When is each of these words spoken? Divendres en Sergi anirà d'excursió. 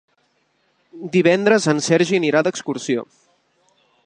Divendres 1.17 1.69
en 1.75 1.83
Sergi 1.91 2.21
anirà 2.21 2.45
d'excursió. 2.49 3.09